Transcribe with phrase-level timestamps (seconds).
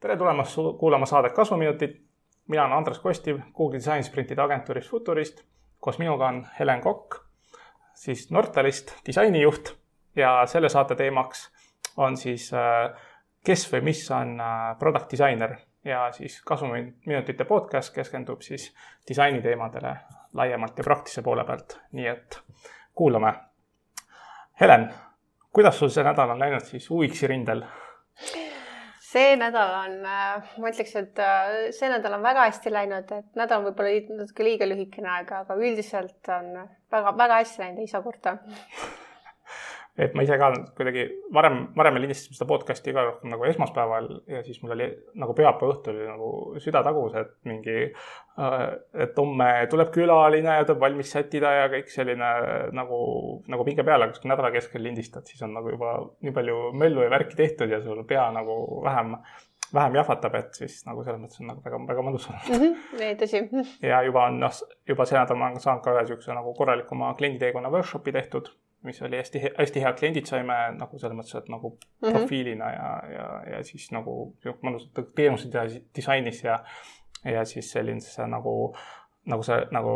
[0.00, 2.00] tere tulemast kuulama saadet Kasvuminutid.
[2.48, 5.44] mina olen Andres Kostiv Google Design Sprintide agentuurist Futurist.
[5.80, 7.14] koos minuga on Helen Kokk,
[7.94, 9.76] siis Nortalist disainijuht
[10.16, 11.50] ja selle saate teemaks
[11.96, 13.00] on siis äh,
[13.44, 18.74] kes või mis on äh, product disainer ja siis Kasvuminutite podcast keskendub siis
[19.08, 19.96] disainiteemadele
[20.32, 22.40] laiemalt ja praktilise poole pealt, nii et
[22.94, 23.32] kuulame.
[24.60, 24.88] Helen,
[25.52, 27.64] kuidas sul see nädal on läinud siis UX-i rindel?
[29.12, 33.36] see nädal on, äh, ma ütleks, et äh, see nädal on väga hästi läinud, et
[33.36, 36.52] nädal on võib-olla natuke liiga lühikene aeg, aga üldiselt on
[36.92, 38.38] väga-väga hästi läinud, ei saa kurta
[39.98, 41.02] et ma ise ka kuidagi
[41.36, 44.86] varem, varem me lindistasime seda podcast'i ka rohkem nagu esmaspäeval ja siis mul oli
[45.20, 46.30] nagu pühapäeva õhtul oli nagu
[46.64, 47.76] süda tagus, et mingi,
[48.40, 48.64] äh,
[49.04, 52.32] et homme tuleb külaline ja tuleb valmis sättida ja kõik selline
[52.72, 53.02] nagu,
[53.52, 57.04] nagu pinge peal, aga kui nädala keskel lindistad, siis on nagu juba nii palju möllu
[57.04, 59.16] ja värki tehtud ja sul pea nagu vähem
[59.74, 62.64] vähem jahvatab, et siis nagu selles mõttes on nagu väga, väga mõnus olnud mm.
[62.64, 63.40] -hmm, ei, tõsi.
[63.84, 67.14] ja juba on noh, juba see nädal ma olen saanud ka ühe niisuguse nagu korralikuma
[67.20, 71.70] klienditeekonna workshopi tehtud mis oli hästi, hästi hea, kliendid saime nagu selles mõttes, et nagu
[71.70, 72.16] mm -hmm.
[72.16, 75.48] profiilina ja, ja, ja siis nagu mõnusalt teenuse
[75.96, 76.58] disainis ja,
[77.24, 78.74] ja siis selline nagu,
[79.26, 79.94] nagu see nagu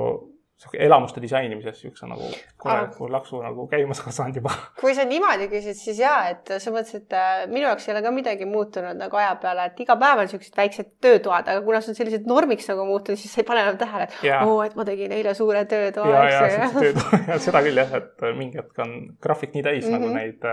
[0.81, 4.53] elamuste disainimises siukse nagu korraliku laksu nagu käima saanud juba.
[4.81, 8.03] kui sa niimoodi küsid, siis ja, et selles mõttes, et äh, minu jaoks ei ole
[8.07, 11.83] ka midagi muutunud nagu aja peale, et iga päev on siuksed väiksed töötoad, aga kuna
[11.85, 14.77] see on sellised normiks nagu muutunud, siis sa ei pane enam tähele, et oo et
[14.81, 16.09] ma tegin eile suure töötoa.
[16.17, 19.91] ja, ja, ja töötoa, seda küll jah, et mingi hetk on graafik nii täis mm
[19.91, 19.99] -hmm.
[20.01, 20.17] nagu mhm.
[20.17, 20.45] neid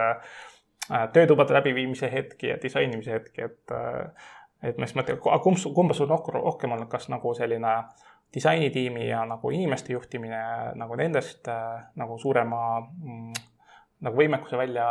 [0.99, 4.31] äh, töötubade läbiviimise hetki ja disainimise hetki, et äh,
[4.63, 9.23] et ma siis mõtlen, kumb, kumba sul rohkem on, kas nagu selline äh, disainitiimi ja
[9.29, 10.39] nagu inimeste juhtimine
[10.79, 13.33] nagu nendest äh, nagu suurema mm,
[14.03, 14.87] nagu võimekuse välja,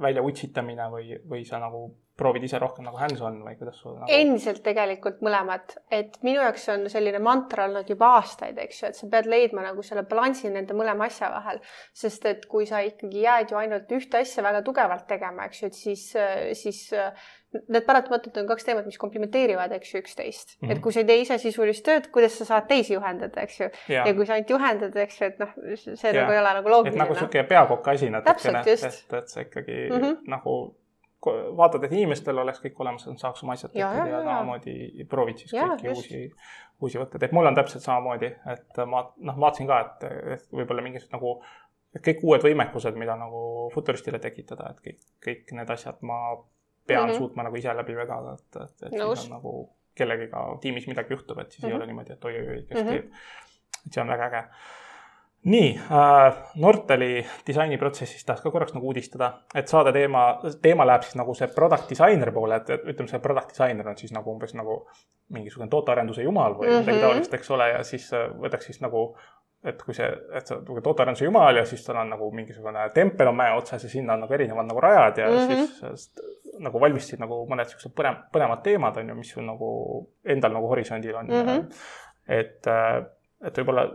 [0.00, 1.86] välja utsitamine või, või sa nagu
[2.22, 4.10] proovid ise rohkem nagu hands-on või kuidas sul nagu...?
[4.14, 8.98] endiselt tegelikult mõlemad, et minu jaoks on selline mantra olnud juba aastaid, eks ju, et
[8.98, 11.60] sa pead leidma nagu selle balansi nende mõlema asja vahel,
[12.04, 15.72] sest et kui sa ikkagi jääd ju ainult ühte asja väga tugevalt tegema, eks ju,
[15.72, 16.08] et siis,
[16.62, 16.82] siis
[17.52, 20.68] need paratamatult on kaks teemat, mis komplimenteerivad, eks ju, üksteist mm.
[20.68, 20.72] -hmm.
[20.72, 23.68] et kui sa ei tee ise sisulist tööd, kuidas sa saad teisi juhendada, eks ju.
[23.92, 26.22] ja kui sa ainult juhendad, eks ju, et noh, see ja.
[26.22, 26.96] nagu ei ole nagu loogiline.
[26.96, 30.16] et nagu niisugune peakoka asi natukene, et, et sa ikkagi mm -hmm.
[30.36, 30.56] nagu
[31.56, 35.42] vaatad, et inimestel oleks kõik olemas, et nad saaks oma asjad tehtud ja, samamoodi proovid
[35.42, 36.00] siis ja, kõiki just.
[36.00, 36.22] uusi,
[36.80, 40.82] uusi võtteid, et mul on täpselt samamoodi, et ma noh, vaatasin ka, et, et võib-olla
[40.82, 41.36] mingisugused nagu
[41.92, 46.18] et kõik uued võimekused, mida nagu Futuristile tekitada, et kõik, kõik need asjad ma
[46.86, 47.18] pean mm -hmm.
[47.18, 49.18] suutma nagu ise läbi vedada, et, et, et Nõus.
[49.18, 49.52] siis on nagu
[49.94, 51.70] kellegiga tiimis midagi juhtub, et siis mm -hmm.
[51.70, 51.88] ei ole mhm.
[51.88, 52.92] niimoodi, et oi-oi-oi, kes mm -hmm.
[52.92, 53.12] teeb.
[53.86, 54.44] et see on väga äge.
[55.44, 60.26] Nii äh,, Nortali disainiprotsessist tahaks ka korraks nagu uudistada, et saade teema,
[60.62, 63.98] teema läheb siis nagu see product disainer poole, et, et ütleme, see product disainer on
[63.98, 64.78] siis nagu umbes nagu
[65.34, 66.86] mingisugune tootearenduse jumal või mm -hmm.
[66.86, 69.08] midagi taolist, eks ole, ja siis äh, võtaks siis nagu
[69.64, 73.30] et kui see, et sa nagu tootearenduse jumal ja siis tal on nagu mingisugune tempel
[73.30, 75.66] on mäe otsas ja sinna on nagu erinevad nagu rajad ja mm -hmm.
[75.66, 76.12] siis
[76.58, 79.68] nagu valmistasid nagu mõned siuksed põnev, põnevad teemad on ju, mis sul nagu
[80.24, 81.46] endal nagu horisondil on mm.
[81.46, 81.64] -hmm.
[82.28, 83.04] et, äh,
[83.46, 83.86] et võib-olla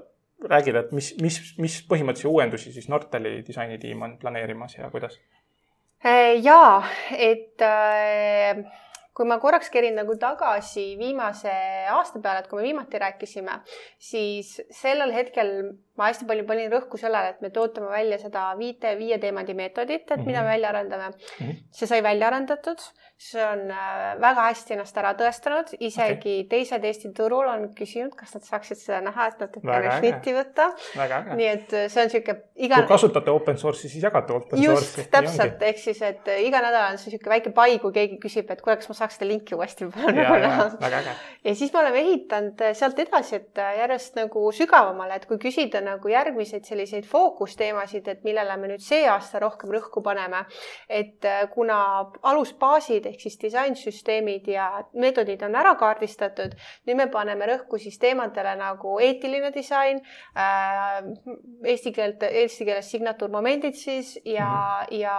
[0.45, 5.17] räägid, et mis, mis, mis põhimõttelisi uuendusi siis Nortali disainitiim on planeerimas ja kuidas?
[6.05, 6.83] Äh, jaa,
[7.17, 8.67] et äh
[9.17, 11.53] kui ma korraks kerin nagu tagasi viimase
[11.89, 13.55] aasta peale, et kui me viimati rääkisime,
[13.97, 15.53] siis sellel hetkel
[15.97, 20.05] ma hästi palju panin rõhku sellele, et me tootame välja seda viite, viie teemandi meetodit,
[20.05, 20.27] et mm -hmm.
[20.27, 20.53] mida me mhm.
[20.53, 21.47] välja arendame mm.
[21.47, 21.55] -hmm.
[21.71, 22.81] see sai välja arendatud,
[23.17, 26.43] see on äh, väga hästi ennast ära tõestanud, isegi okay.
[26.49, 30.67] teised Eesti turul on küsinud, kas nad saaksid seda näha, et natukene šnitti võtta.
[31.33, 32.75] nii et äh, see on niisugune iga.
[32.75, 34.69] kui kasutate open source'i, siis jagate open source'i.
[34.69, 38.19] just, täpselt, ehk siis, et äh, iga nädal on see niisugune väike pai, kui keegi
[38.21, 40.69] küsib, et kuule, kas ma saaks seda linki uuesti nagu näha.
[41.43, 46.11] ja siis me oleme ehitanud sealt edasi, et järjest nagu sügavamale, et kui küsida nagu
[46.11, 50.43] järgmiseid selliseid fookusteemasid, et millele me nüüd see aasta rohkem rõhku paneme.
[50.89, 51.77] et äh, kuna
[52.21, 56.55] alusbaasid ehk siis disainsüsteemid ja meetodid on ära kaardistatud,
[56.87, 60.01] nüüd me paneme rõhku siis teemadele nagu eetiline disain
[60.37, 61.01] äh,,
[61.65, 64.99] eesti keelt, eesti keeles signatuurmomendid siis ja mm, -hmm.
[64.99, 65.17] ja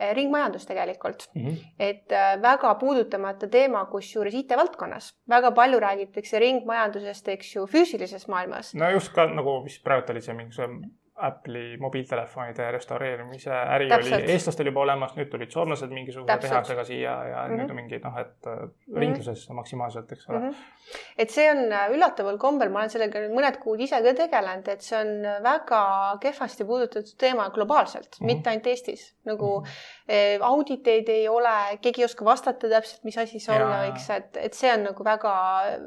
[0.00, 1.46] äh, ringmajandus tegelikult mm.
[1.46, 1.56] -hmm.
[1.78, 8.74] et äh, väga puudutamata teema, kusjuures IT-valdkonnas väga palju räägitakse ringmajandusest, eks ju, füüsilises maailmas.
[8.74, 14.14] no just ka nagu vist praegu oli see mingisugune Apple'i mobiiltelefonide restaureerimise äri Täpselt.
[14.14, 17.62] oli eestlastel juba olemas, nüüd tulid soomlased mingisuguse tehasega siia ja mm -hmm.
[17.62, 19.00] nüüd on mingi noh, et mm -hmm.
[19.00, 20.50] ringluses maksimaalselt, eks ole mm.
[20.50, 20.98] -hmm.
[21.18, 24.68] et see on äh, üllataval kombel, ma olen sellega nüüd mõned kuud ise ka tegelenud,
[24.68, 25.82] et see on väga
[26.20, 28.26] kehvasti puudutatud teema globaalselt mm, -hmm.
[28.26, 29.14] mitte ainult Eestis.
[29.24, 30.42] nagu mm -hmm.
[30.42, 34.54] auditeid ei ole, keegi ei oska vastata täpselt, mis asi see olla võiks, et, et
[34.54, 35.34] see on nagu väga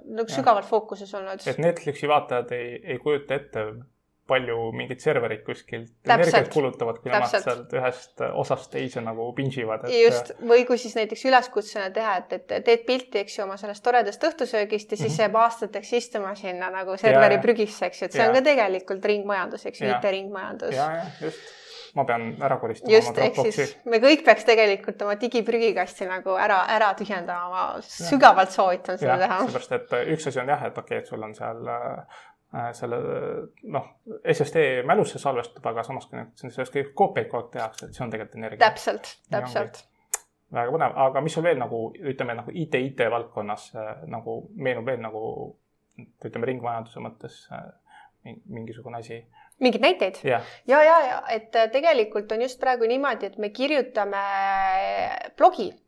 [0.05, 1.47] nagu sügavalt fookuses olnud.
[1.47, 3.65] et Netflixi vaatajad ei, ei kujuta ette
[4.31, 9.85] palju mingid serverid kuskilt energiat kulutavad, kui nemad sealt ühest osast teise nagu binge ivad
[9.87, 9.93] et....
[10.05, 13.83] just, või kui siis näiteks üleskutsena teha, et, et teed pilti, eks ju, oma sellest
[13.85, 15.21] toredast õhtusöögist ja siis mm -hmm.
[15.27, 18.29] jääb aastateks istuma sinna nagu serveri ja, prügisse, eks ju, et see ja.
[18.29, 20.75] on ka tegelikult ringmajandus, eks ju, IT-ringmajandus.
[20.75, 21.57] ja, ja just.
[21.91, 26.61] Ma pean ära koristama just, ehk siis me kõik peaks tegelikult oma digiprügikasti nagu ära,
[26.71, 29.39] ära tühjendama, ma sügavalt soovitan seda teha.
[29.43, 32.05] seepärast, et üks asi on jah, et okei okay,, et sul on seal Äh,
[32.75, 32.97] selle
[33.71, 33.87] noh,
[34.33, 38.03] SSD mälusse salvestab, aga samas kui nüüd sellest kõik koopiaid kogu aeg tehakse, et see
[38.05, 38.61] on tegelikult energia.
[38.65, 39.83] täpselt, täpselt.
[40.51, 44.89] väga põnev, aga mis sul veel nagu ütleme nagu IT, IT valdkonnas äh, nagu meenub
[44.91, 45.21] veel nagu
[46.01, 47.69] ütleme ringmajanduse mõttes äh,
[48.25, 49.23] mingisugune asi?
[49.61, 50.43] mingeid näiteid yeah.?
[50.67, 54.25] ja, ja, ja et tegelikult on just praegu niimoodi, et me kirjutame
[55.37, 55.80] blogi Äh,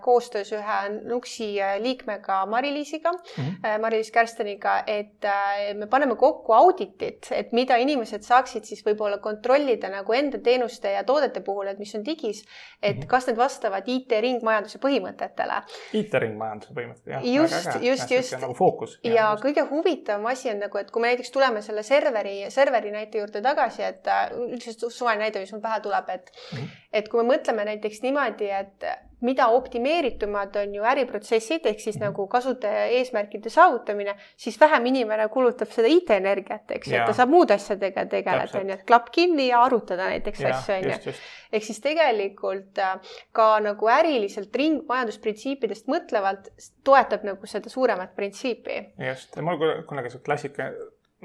[0.00, 3.80] koostöös ühe Nuksi äh, liikmega Mari-Liisiga mm, -hmm.
[3.80, 5.26] Mari-Liis Kärsteniga, et
[5.74, 11.02] me paneme kokku auditit, et mida inimesed saaksid siis võib-olla kontrollida nagu enda teenuste ja
[11.04, 12.44] toodete puhul, et mis on digis,
[12.82, 13.06] et mm -hmm.
[13.06, 15.58] kas need vastavad IT-ringmajanduse põhimõtetele.
[15.92, 17.26] IT-ringmajanduse põhimõtted, jah.
[17.34, 18.40] just, just, just.
[18.40, 19.00] nagu fookus.
[19.04, 19.44] ja, ja just.
[19.44, 23.42] kõige huvitavam asi on nagu, et kui me näiteks tuleme selle serveri, serveri näite juurde
[23.42, 24.06] tagasi, et
[24.38, 26.68] üldse suvaline näide, mis mul pähe tuleb, et mm, -hmm.
[26.92, 32.26] et kui me mõtleme näiteks niimoodi, et mida optimeeritumad on ju äriprotsessid ehk siis nagu
[32.30, 37.56] kasutaja eesmärkide saavutamine, siis vähem inimene kulutab seda IT-energiat, eks ju, et ta saab muude
[37.56, 41.16] asjadega tegeleda, on ju, et klapp kinni ja arutada näiteks ja, asju, on ju.
[41.52, 46.52] ehk siis tegelikult äh, ka nagu äriliselt ringmajandusprintsiipidest mõtlevalt
[46.86, 48.78] toetab nagu seda suuremat printsiipi.
[49.08, 50.70] just, mul kunagi see klassika,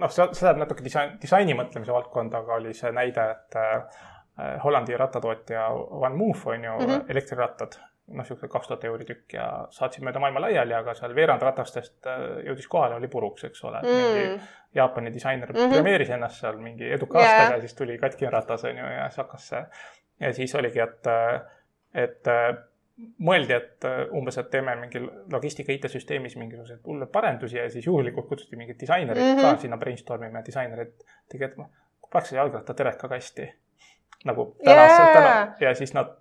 [0.01, 3.83] noh, see läheb natuke disain, disaini mõtlemise valdkonda, aga oli see näide, et Äh,
[4.37, 5.67] Hollandi rattatootja
[6.01, 7.11] Van Moof on ju mm -hmm.
[7.11, 7.75] elektrirrattad,
[8.07, 12.07] noh, niisugune kaks tuhat euri tükk ja saatsid mööda maailma laiali, aga seal veerand ratastest
[12.07, 13.87] äh, jõudis kohale, oli puruks, eks ole mm.
[13.87, 14.39] -hmm.
[14.75, 15.73] Jaapani disainer mm -hmm.
[15.73, 17.39] premeeris ennast seal mingi eduka yeah.
[17.39, 19.65] aastaga siis tuli katkine ratas, on ju, ja siis hakkas see.
[20.19, 21.07] ja siis oligi, et,
[21.93, 22.27] et
[23.19, 24.99] mõeldi, et umbes, et teeme mingi
[25.31, 29.41] logistika IT-süsteemis mingisuguseid hulle parendusi ja siis juhuslikult kutsuti mingid disainerid mm -hmm.
[29.41, 30.93] ka sinna brainstorm ima ja disainerid
[31.29, 31.69] tegid, et noh,
[32.11, 33.53] paneks jalgratta teleka kasti
[34.27, 35.15] nagu tänased yeah.
[35.15, 36.13] täna ja siis nad,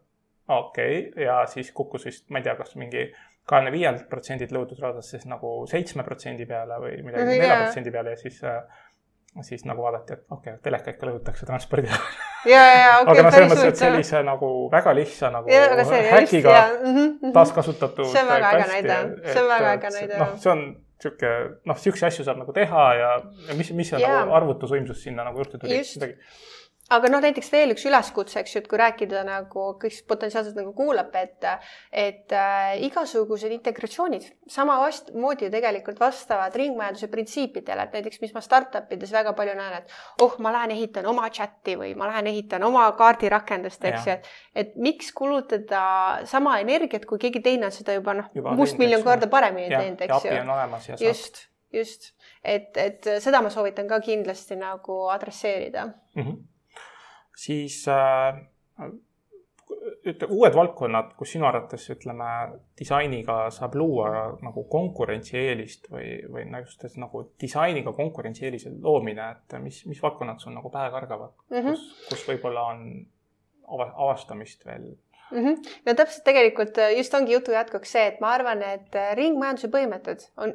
[0.48, 3.10] okei okay., ja siis kukkus vist, ma ei tea, kas mingi
[3.48, 7.62] kahekümne viielt protsendilt lõudusraadast siis nagu seitsme protsendi peale või midagi nelja yeah.
[7.64, 8.60] protsendi peale ja siis äh,
[9.40, 12.06] siis nagu vaadati, et okei okay,, teleka ikka lõhutakse transpordi ajal.
[12.52, 13.14] ja, ja, okei.
[13.14, 15.66] aga noh, selles mõttes, et sellise nagu väga lihtsa nagu ja,
[16.12, 17.34] häkiga mm -hmm.
[17.34, 18.12] taaskasutatud.
[18.12, 18.98] see on väga äge näide,
[19.32, 20.18] see on väga äge näide.
[20.20, 20.64] noh, see on
[21.02, 21.30] sihuke,
[21.66, 23.12] noh, siukseid asju saab nagu teha ja,
[23.48, 24.20] ja mis, mis on yeah.
[24.20, 25.80] nagu arvutusvõimsus sinna nagu juurde tuli.
[25.80, 26.18] midagi
[26.92, 30.72] aga noh, näiteks veel üks üleskutse, eks ju, et kui rääkida nagu, kes potentsiaalselt nagu
[30.76, 31.46] kuulab, et,
[31.90, 39.14] et äh, igasugused integratsioonid samamoodi tegelikult vastavad ringmajanduse printsiipidele, et näiteks, mis ma startup ides
[39.14, 42.84] väga palju näen, et oh, ma lähen ehitan oma chati või ma lähen ehitan oma
[42.98, 44.32] kaardirakendust, eks ju, et,
[44.64, 45.84] et miks kulutada
[46.28, 51.08] sama energiat, kui keegi teine on seda juba noh, mustmiljon korda paremini teinud, eks ju.
[51.08, 52.12] just, just,
[52.44, 55.88] et, et seda ma soovitan ka kindlasti nagu adresseerida.
[56.16, 56.24] Mm.
[56.24, 56.40] -hmm
[57.36, 58.38] siis äh,
[60.06, 62.28] ütle, uued valdkonnad, kus sinu arvates ütleme,
[62.78, 64.10] disainiga saab luua
[64.42, 70.70] nagu konkurentsieelist või, või et nagu disainiga konkurentsieelise loomine, et mis, mis valdkonnad sul nagu
[70.72, 71.70] pähe kargavad mm, -hmm.
[71.70, 72.84] kus, kus võib-olla on
[73.78, 74.90] avastamist veel
[75.30, 75.38] mm?
[75.38, 75.72] -hmm.
[75.86, 80.54] no täpselt tegelikult just ongi jutu jätkuks see, et ma arvan, et ringmajanduse põhimõtted on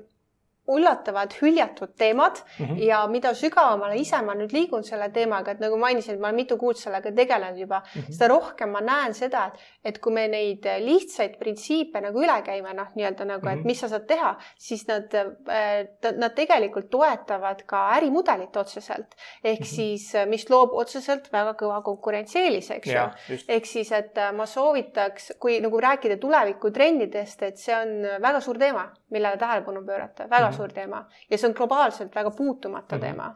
[0.68, 2.84] üllatavad hüljatud teemad mm -hmm.
[2.84, 6.58] ja mida sügavamale ise ma nüüd liigun selle teemaga, et nagu mainisin, ma olen mitu
[6.58, 8.12] kuud sellega tegelenud juba mm, -hmm.
[8.12, 9.54] seda rohkem ma näen seda, et,
[9.86, 13.66] et kui me neid lihtsaid printsiipe nagu üle käime, noh, nii-öelda nagu et mhm.
[13.66, 19.16] mis sa saad teha, siis nad, äh, nad tegelikult toetavad ka ärimudelit otseselt.
[19.44, 19.76] ehk mm -hmm.
[19.76, 23.36] siis, mis loob otseselt väga kõva konkurentsieelise, eks ju.
[23.48, 28.92] ehk siis, et ma soovitaks, kui nagu rääkida tulevikutrendidest, et see on väga suur teema,
[29.10, 33.02] millele tähelepanu pöörata, väga mm -hmm suur teema ja see on globaalselt väga puutumatu mm
[33.02, 33.06] -hmm.
[33.06, 33.36] teema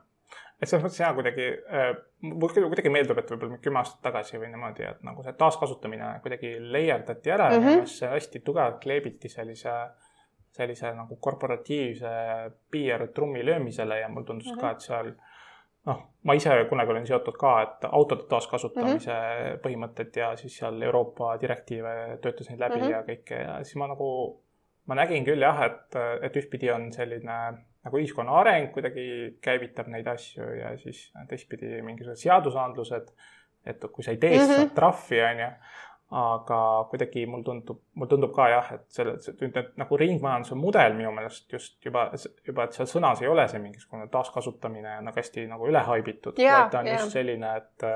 [0.61, 1.91] et selles mõttes hea kuidagi äh,,
[2.27, 6.53] mulle kuidagi meeldub, et võib-olla kümme aastat tagasi või niimoodi, et nagu see taaskasutamine kuidagi
[6.75, 7.91] layerdati ära mm -hmm.
[8.01, 9.73] ja hästi tugevalt kleebiti sellise,
[10.51, 12.13] sellise nagu korporatiivse
[12.71, 14.61] PR-trummi löömisele ja mulle tundus mm -hmm.
[14.61, 15.13] ka, et seal
[15.85, 19.59] noh, ma ise kunagi olin seotud ka, et autode taaskasutamise mm -hmm.
[19.65, 22.91] põhimõtted ja siis seal Euroopa direktiive töötasin läbi mm -hmm.
[22.91, 24.40] ja kõike ja siis ma nagu,
[24.91, 27.37] ma nägin küll jah, et, et ühtpidi on selline
[27.81, 29.05] nagu ühiskonna areng kuidagi
[29.41, 33.07] käivitab neid asju ja siis teistpidi mingisugused seadusandlused,
[33.71, 35.49] et kui sa ei tee, siis saad trahvi, on ju
[36.11, 36.57] aga
[36.91, 41.13] kuidagi mul tundub, mul tundub ka jah, et selle, nüüd need nagu ringmajanduse mudel minu
[41.15, 42.09] meelest just juba,
[42.47, 46.65] juba, et seal sõnas ei ole see mingisugune taaskasutamine nagu hästi nagu üle haibitud yeah,,
[46.65, 46.99] vaid ta on yeah.
[46.99, 47.87] just selline, et,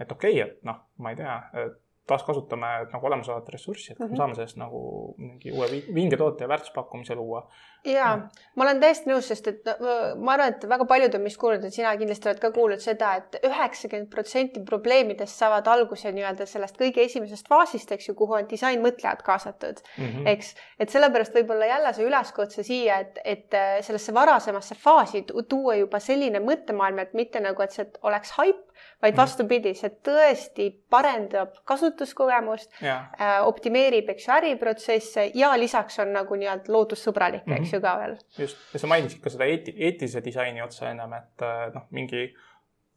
[0.00, 4.06] et okei okay,, et noh, ma ei tea, et taaskasutame nagu olemasolevat ressurssi, et mm
[4.06, 4.10] -hmm.
[4.10, 4.80] me saame sellest nagu
[5.18, 7.50] mingi uue vinge toote ja väärtuspakkumise luua.
[7.84, 8.28] ja mm.
[8.54, 9.70] ma olen täiesti nõus, sest et
[10.16, 13.14] ma arvan, et väga paljud on vist kuulnud, et sina kindlasti oled ka kuulnud seda
[13.20, 18.36] et, et üheksakümmend protsenti probleemidest saavad alguse nii-öelda sellest kõige esimesest faasist, eks ju, kuhu
[18.40, 20.28] on disainmõtlejad kaasatud mm, -hmm.
[20.34, 20.54] eks.
[20.78, 26.40] et sellepärast võib-olla jälle see üleskutse siia, et, et sellesse varasemasse faasi tuua juba selline
[26.40, 28.73] mõttemaailm, et mitte nagu, et see oleks haip
[29.04, 29.20] vaid mhm.
[29.20, 36.72] vastupidi, see tõesti parendab kasutuskogemust, äh, optimeerib, eks ju, äriprotsesse ja lisaks on nagu nii-öelda
[36.72, 38.16] loodussõbralik eks ju ka veel.
[38.38, 42.26] just, ja sa mainisid ka seda eeti-, eetilise disaini otsa ennem, et äh, noh, mingi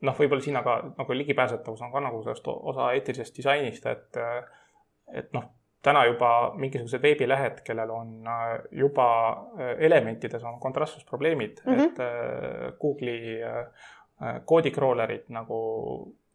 [0.07, 4.41] noh, võib-olla siin aga nagu ligipääsetavus on ka nagu sellest osa eetilisest disainist, et äh,
[5.17, 5.51] et noh,
[5.83, 8.25] täna juba mingisugused veebilehed, kellel on
[8.75, 9.05] juba
[9.79, 11.85] elementides on kontrastsusprobleemid mm, -hmm.
[11.85, 13.37] et Google'i
[14.21, 15.57] Äh, koodicrawlerid nagu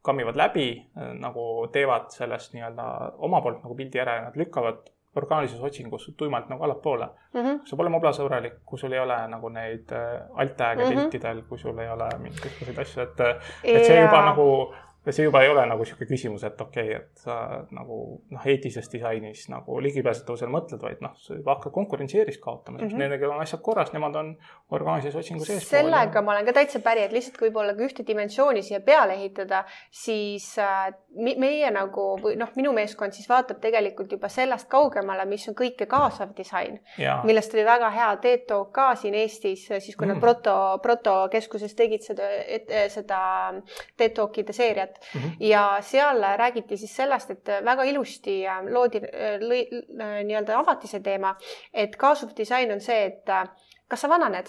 [0.03, 2.85] kammivad läbi, äh, nagu teevad sellest nii-öelda
[3.19, 4.85] oma poolt nagu pildi ära ja nad lükkavad
[5.19, 7.41] orgaanilises otsingus tuimalt nagu allapoole mm.
[7.41, 7.59] -hmm.
[7.67, 11.01] see pole moblasõbralik, kui sul ei ole nagu neid äh, alt-tag'e mm -hmm.
[11.01, 13.21] piltidel, kui sul ei ole mingisuguseid asju, et,
[13.65, 14.47] et see juba nagu
[15.07, 17.37] ja see juba ei ole nagu niisugune küsimus, et okei okay,, et sa
[17.75, 17.97] nagu
[18.31, 23.03] noh, eetilises disainis nagu ligipääsetavusele mõtled, vaid noh, sa juba hakkad konkurentsieerist kaotama mm, -hmm.
[23.03, 24.33] nendega on asjad korras, nemad on
[24.71, 25.71] orgaanilises otsingus eespool.
[25.71, 26.23] sellega ja...
[26.23, 29.65] ma olen ka täitsa päri, et lihtsalt kui võib-olla ka ühte dimensiooni siia peale ehitada,
[29.91, 35.49] siis äh, meie nagu või noh, minu meeskond siis vaatab tegelikult juba sellest kaugemale, mis
[35.49, 36.79] on kõike kaasav disain,
[37.25, 38.11] millest oli väga hea
[38.73, 40.13] ka siin Eestis, siis kui mm.
[40.13, 42.29] nad Proto, Proto keskuses tegid seda,
[42.89, 43.21] seda
[43.97, 45.37] TED Talkide seeriat ettevõtet mm -hmm.
[45.41, 51.01] ja seal räägiti siis sellest, et väga ilusti äh, loodi, äh, äh, nii-öelda avati see
[51.01, 51.37] teema,
[51.73, 53.25] et kaasuv disain on see, et
[53.89, 54.49] kas sa vananed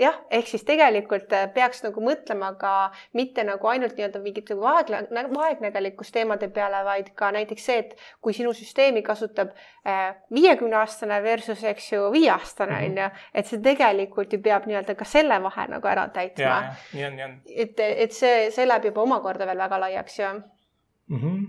[0.00, 2.72] jah, ehk siis tegelikult äh, peaks nagu mõtlema ka
[3.16, 4.92] mitte nagu ainult nii-öelda mingite vaeg-,
[5.32, 9.54] vaegnägelikkuse teemade peale, vaid ka näiteks see, et kui sinu süsteemi kasutab
[9.88, 12.90] äh, viiekümneaastane versus, eks ju, viieaastane mhm.
[12.90, 16.58] on ju, et see tegelikult ju peab nii-öelda ka selle vahe nagu ära täitma.
[16.92, 17.38] nii on, nii on.
[17.66, 21.22] et, et see, see läheb juba omakorda veel väga laiaks ja mm.
[21.22, 21.46] -hmm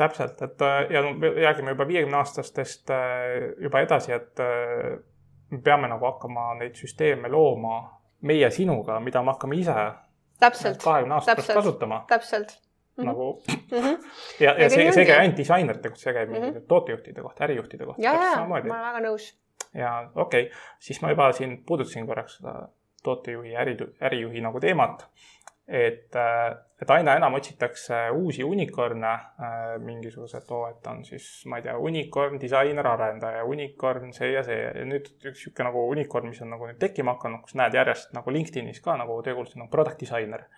[0.00, 2.88] täpselt, et äh, ja räägime juba viiekümneaastastest
[3.60, 4.40] juba edasi, et
[5.50, 9.74] me peame nagu hakkama neid süsteeme looma meie sinuga, mida me hakkame ise
[10.40, 12.04] kahekümne aasta pärast kasutama.
[12.08, 12.58] täpselt.
[13.00, 13.06] -hmm.
[13.06, 13.42] nagu
[13.72, 14.04] mm -hmm.
[14.44, 16.60] ja, ja, ja see, see ei käi ainult disainerite kohta, see käib mm -hmm.
[16.68, 18.02] tootejuhtide kohta, ärijuhtide kohta.
[18.02, 19.34] ja, ja, ma olen väga nõus.
[19.74, 22.68] ja okei okay., siis ma juba siin puudutasin korraks seda
[23.02, 25.08] tootejuhi, äri, ärijuhi nagu teemat
[25.70, 26.16] et,
[26.82, 29.12] et aina enam otsitakse uusi unicorn'e,
[29.46, 34.42] äh, mingisugused, oo, et on siis, ma ei tea, unicorn, disainer, arendaja, unicorn, see ja
[34.46, 37.78] see ja nüüd üks niisugune nagu unicorn, mis on nagu nüüd tekkima hakanud, kus näed
[37.78, 40.48] järjest nagu LinkedInis ka nagu töökuulutused nagu product disainer.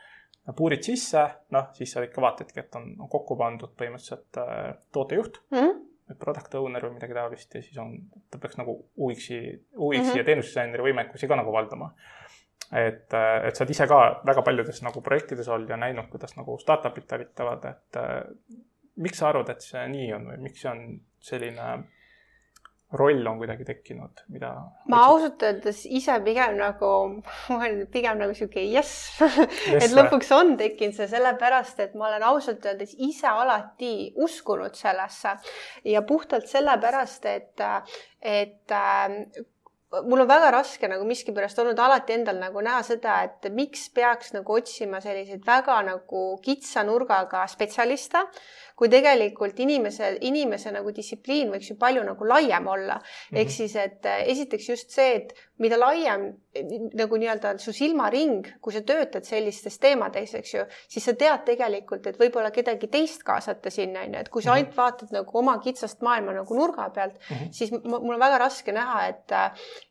[0.59, 1.23] puurid sisse,
[1.55, 5.59] noh, siis sa ikka vaatadki, et on, kokku pandud põhimõtteliselt äh, tootejuht mm.
[5.59, 5.81] -hmm
[6.19, 7.95] product owner või midagi taolist ja siis on,
[8.29, 9.39] ta peaks nagu UX-i,
[9.73, 10.19] UX-i mm -hmm.
[10.19, 11.89] ja teenusdisaineri võimekusi ka nagu valdama
[12.73, 16.59] et, et sa oled ise ka väga paljudes nagu projektides olnud ja näinud, kuidas nagu
[16.61, 18.01] startup'id talitavad, et
[19.03, 20.87] miks sa arvad, et see nii on või miks see on
[21.23, 21.73] selline
[22.93, 24.51] roll on kuidagi tekkinud, mida?
[24.93, 26.91] ma ausalt öeldes ise pigem nagu,
[27.49, 32.11] ma olen pigem nagu sihuke jess yes, et lõpuks on tekkinud see sellepärast, et ma
[32.11, 35.37] olen ausalt öeldes ise alati uskunud sellesse
[35.89, 37.65] ja puhtalt sellepärast, et,
[38.21, 38.77] et
[40.01, 44.33] mul on väga raske nagu miskipärast olnud alati endal nagu näha seda, et miks peaks
[44.37, 48.23] nagu otsima selliseid väga nagu kitsa nurgaga spetsialiste,
[48.83, 53.05] kui tegelikult inimese, inimese nagu distsipliin võiks ju palju nagu laiem olla mm.
[53.05, 53.39] -hmm.
[53.39, 56.25] ehk siis, et eh, esiteks just see, et mida laiem
[56.99, 62.09] nagu nii-öelda su silmaring, kui sa töötad sellistes teemades, eks ju, siis sa tead tegelikult,
[62.11, 64.57] et võib-olla kedagi teist kaasata sinna, on ju, et kui sa mhm.
[64.57, 67.53] ainult vaatad nagu oma kitsast maailma nagu nurga pealt mm, -hmm.
[67.53, 69.37] siis mul on väga raske näha, et,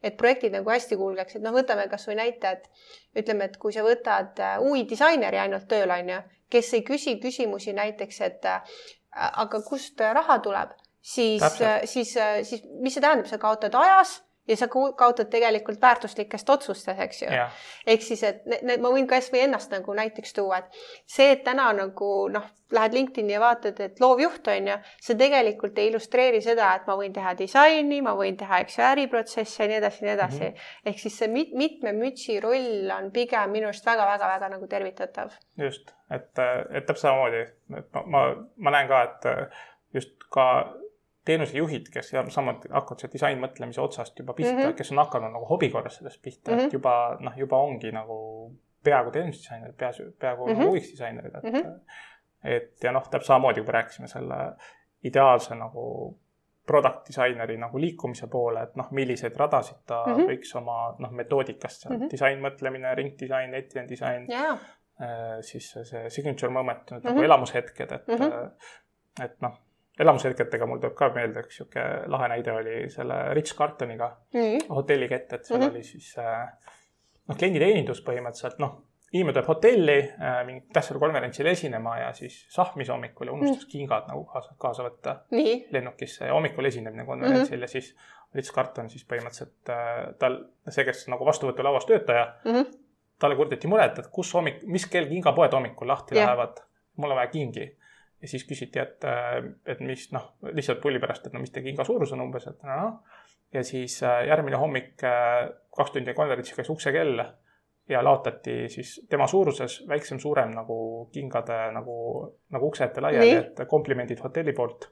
[0.03, 3.87] et projektid nagu hästi kulgeks, et noh, võtame kasvõi näite, et ütleme, et kui sa
[3.87, 6.21] võtad eh, UI disaineri ainult tööle, on ju
[6.51, 8.81] kes ei küsi küsimusi näiteks, et äh,
[9.43, 11.43] aga kust raha tuleb, siis,
[11.85, 12.13] siis,
[12.47, 17.29] siis mis see tähendab, sa kaotad ajas ja sa kaotad tegelikult väärtuslikest otsustest, eks ju.
[17.87, 21.69] ehk siis, et need, ma võin kasvõi ennast nagu näiteks tuua, et see, et täna
[21.77, 26.71] nagu noh, lähed LinkedIni ja vaatad, et loovjuht on ju, see tegelikult ei illustreeri seda,
[26.79, 30.07] et ma võin teha disaini, ma võin teha, eks ju, äriprotsesse ja nii edasi ja
[30.07, 30.53] nii edasi mm.
[30.53, 30.91] -hmm.
[30.91, 35.35] ehk siis see mit, mitme mütsi roll on pigem minu arust väga-väga-väga nagu tervitatav.
[35.57, 36.31] just, et,
[36.69, 37.45] et täpselt samamoodi,
[37.77, 38.23] et ma, ma,
[38.57, 39.29] ma näen ka, et
[39.93, 40.47] just ka
[41.31, 44.77] teenusejuhid, kes samuti hakkavad selle disainmõtlemise otsast juba pihta mm, -hmm.
[44.77, 46.65] kes on hakanud nagu hobi korras sellest pihta mm, -hmm.
[46.65, 48.17] et juba noh, juba ongi nagu
[48.83, 50.59] peaaegu teenusdisainerid, peaaegu, peaaegu mm -hmm.
[50.59, 51.79] nagu UX-disainerid, et mm, -hmm.
[52.43, 54.41] et ja noh, täpselt samamoodi, kui rääkisime selle
[55.03, 55.85] ideaalse nagu
[56.67, 60.29] product disaineri nagu liikumise poole, et noh, milliseid radasid ta mm -hmm.
[60.29, 62.11] võiks oma noh, metoodikast seal mm, -hmm.
[62.11, 64.59] disainmõtlemine, ringdisain, etienne disain yeah.,
[65.41, 67.03] siis see signature moment mm, -hmm.
[67.03, 67.25] nagu mhm.
[67.25, 68.51] elamushetked, et mm, -hmm.
[69.25, 69.57] et noh
[70.01, 74.69] elamushetketega mul tuleb ka meelde üks sihuke lahe näide oli selle Ritz Cartoniga mm.
[74.69, 75.75] hotellikett, et seal mm -hmm.
[75.75, 76.47] oli siis äh,
[77.27, 78.77] noh, klienditeenindus põhimõtteliselt, noh,
[79.11, 83.71] inimene tuleb hotelli äh, mingit tähtsal konverentsil esinema ja siis sahmis hommikul ja unustas mm.
[83.71, 85.57] kingad nagu kaasa, kaasa võtta Nii.
[85.71, 87.63] lennukisse ja hommikul esinemine konverentsil mm -hmm.
[87.63, 87.95] ja siis
[88.35, 90.39] Ritz Carton siis põhimõtteliselt äh, tal,
[90.69, 92.65] see, kes nagu vastuvõtulauas töötaja mm, -hmm.
[93.19, 96.27] talle kurdeti muret, et kus hommik, mis kell kingapoed hommikul lahti yeah.
[96.27, 96.63] lähevad.
[96.95, 97.77] mul on vaja kingi
[98.21, 101.65] ja siis küsiti, et, äh, et mis noh, lihtsalt pulli pärast, et no mis teie
[101.65, 102.99] kinga suurus on umbes, et noh.
[103.53, 107.23] ja siis äh, järgmine hommik äh, kaks tundi konverentsil käis uksekell
[107.89, 110.77] ja laotati siis tema suuruses väiksem, suurem nagu
[111.13, 111.95] kingade nagu,
[112.53, 114.91] nagu ukse ette laiali, et komplimendid hotelli poolt.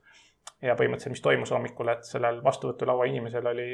[0.61, 3.69] ja põhimõtteliselt, mis toimus hommikul, et sellel vastuvõtulaua inimesel oli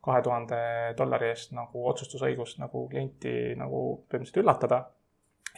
[0.00, 0.60] kahe tuhande
[0.96, 4.78] dollari eest nagu otsustusõigus nagu klienti nagu põhimõtteliselt üllatada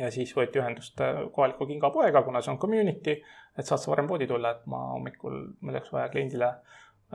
[0.01, 3.19] ja siis võeti ühendust äh, kohaliku kingapoega, kuna see on community,
[3.59, 6.55] et saad sa varem poodi tulla, et ma hommikul, mul oleks vaja kliendile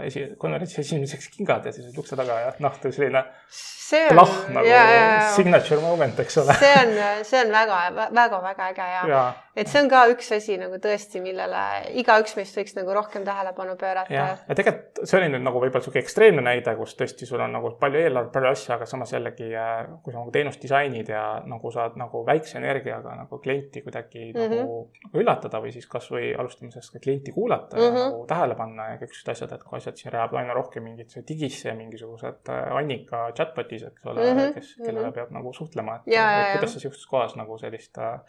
[0.06, 4.20] esi, konverentsi esimeseks kingad ja siis olid ukse taga ja noh, selline see on,
[4.54, 5.32] nagu ja, ja, ja.
[5.34, 6.54] signature moment, eks ole.
[6.62, 6.94] see on,
[7.26, 7.80] see on väga,
[8.14, 9.24] väga, väga äge ja, ja
[9.58, 11.62] et see on ka üks asi nagu tõesti, millele
[12.02, 14.14] igaüks meist võiks nagu rohkem tähelepanu pöörata.
[14.14, 17.56] ja, ja tegelikult see oli nüüd nagu võib-olla sihuke ekstreemne näide, kus tõesti sul on
[17.58, 21.24] nagu palju eelarvet, palju asju, aga samas jällegi, äh, kui sa nagu teenust disainid ja
[21.48, 24.62] nagu saad nagu väikse energiaga nagu klienti kuidagi mm -hmm.
[24.62, 27.86] nagu, nagu üllatada või siis kasvõi alustamiseks ka klienti kuulata mm -hmm.
[27.86, 28.12] ja mhm.
[28.12, 31.17] nagu tähele panna ja kõik sellised asjad, et kui asjad siin lähevad aina rohkem mingit
[31.28, 34.54] digisse mingisugused äh, Annika chatbot'i siis, eks ole mm, -hmm.
[34.54, 35.13] kes, kellega mm -hmm.
[35.13, 38.20] peab nagu suhtlema, et, et kuidas sa sihukeses kohas nagu sellist äh,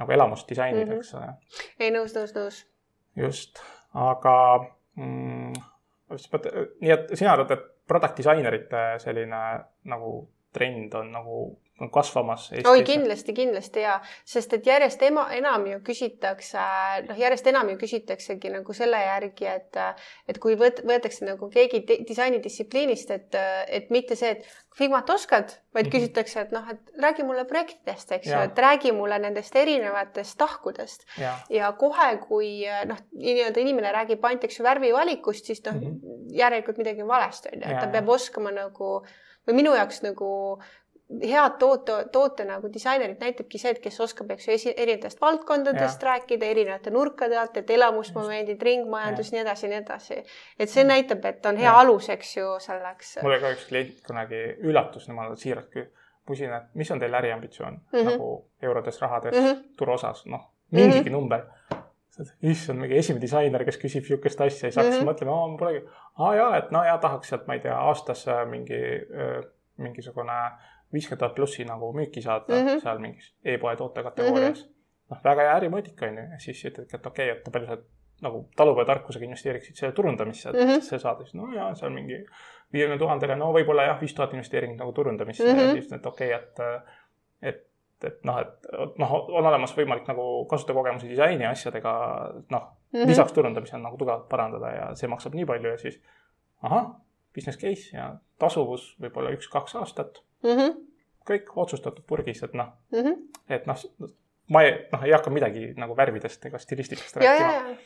[0.00, 0.98] nagu elamust disainid mm, -hmm.
[0.98, 1.32] eks ole.
[1.78, 2.60] ei, nõus, nõus, nõus.
[3.16, 3.62] just,
[3.94, 4.36] aga
[4.96, 5.52] mm,
[6.80, 9.42] nii et sina arvad, et product disainerite selline
[9.90, 10.12] nagu
[10.52, 11.40] trend on nagu
[11.80, 12.68] on kasvamas Eestis.
[12.70, 13.96] oi, kindlasti, kindlasti ja,
[14.28, 16.64] sest et järjest ema, enam ju küsitakse,
[17.08, 19.80] noh, järjest enam ju küsitaksegi nagu selle järgi, et,
[20.28, 23.38] et kui võt, võetakse nagu keegi disainidistsipliinist, et,
[23.68, 25.92] et mitte see, et Figmat oskad, vaid mm -hmm.
[25.92, 31.04] küsitakse, et noh, et räägi mulle projektidest, eks ju, et räägi mulle nendest erinevatest tahkudest.
[31.18, 35.80] ja, ja kohe, kui noh, nii-öelda inimene räägib ainult, eks ju, värvivalikust, siis noh mm
[35.80, 39.02] -hmm., järelikult midagi on valesti, on ju, et ta peab oskama nagu
[39.48, 40.62] või minu jaoks nagu
[41.10, 46.02] head toote, toote nagu disainerit näitabki see, et kes oskab, eks ju, esi, erinevatest valdkondadest
[46.02, 46.08] ja.
[46.12, 50.20] rääkida, erinevate nurkade alt, et elamusmomendid, ringmajandus, nii edasi, nii edasi.
[50.58, 51.78] et see näitab, et on hea ja.
[51.82, 53.16] alus, eks ju, selleks.
[53.24, 57.74] mul oli ka üks klient kunagi üllatus, ma siiralt küsin, et mis on teil äriambitsioon
[57.74, 58.10] mm -hmm.
[58.12, 58.30] nagu
[58.62, 59.62] eurodes, rahades mm, -hmm.
[59.76, 61.12] turuosas, noh, mingigi mm -hmm.
[61.12, 61.46] number
[62.42, 65.12] issand, mingi esimene disainer, kes küsib sihukest asja ja siis hakkasin mm -hmm.
[65.12, 65.86] mõtlema, aa, polegi,
[66.18, 68.80] aa jaa, et no ja tahaks sealt, ma ei tea, aastas mingi,
[69.76, 70.50] mingisugune
[70.92, 72.82] viiskümmend tuhat plussi nagu müüki saada mm -hmm.
[72.82, 74.68] seal mingis e-poe tootekategoorias mm.
[74.68, 75.10] -hmm.
[75.10, 77.78] noh, väga hea ärimõõdik on ju, ja siis ütledki, et okei okay,, et palju sa
[78.22, 80.80] nagu talupojatarkusega investeeriksid selle turundamisse, et mm -hmm.
[80.80, 82.24] see saada, siis no jaa, seal mingi
[82.72, 85.68] viiekümne tuhandele, no võib-olla jah, viis tuhat investeeringut nagu turundamisse mm -hmm.
[85.68, 86.82] ja siis, et okei okay,, et,
[87.42, 87.66] et
[88.04, 88.66] et noh, et
[88.98, 91.92] noh, on olemas võimalik nagu kasutajakogemuse disaini asjadega
[92.50, 96.00] noh mm -hmm., lisaks turundamisele nagu tugevalt parandada ja see maksab nii palju ja siis
[96.62, 96.86] ahah,
[97.34, 100.56] business case ja tasuvus võib-olla üks-kaks aastat mm.
[100.56, 100.76] -hmm.
[101.30, 103.16] kõik otsustatud purgis, et noh mm -hmm.,
[103.48, 103.84] et noh,
[104.48, 107.76] ma ei, noh, ei hakka midagi nagu värvidest ega stilistikast rääkima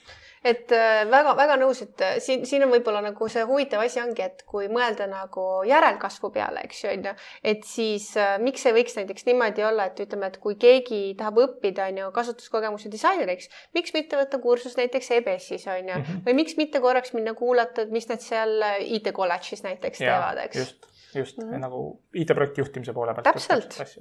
[0.45, 0.73] et
[1.09, 4.45] väga-väga äh, nõus, et äh, siin, siin on võib-olla nagu see huvitav asi ongi, et
[4.49, 7.15] kui mõelda nagu järelkasvu peale, eks ju, on ju,
[7.53, 11.41] et siis äh, miks ei võiks näiteks niimoodi olla, et ütleme, et kui keegi tahab
[11.47, 16.25] õppida, on ju, kasutuskogemuse disaineriks, miks mitte võtta kursus näiteks EBS-is, on ju -hmm.
[16.29, 20.45] või miks mitte korraks minna kuulata, et mis nad seal IT kolledžis näiteks ja, teevad,
[20.45, 20.93] eks.
[21.17, 21.61] Just, mm -hmm.
[21.67, 23.25] nagu IT-projekti juhtimise poole pealt.
[23.25, 23.99] täpselt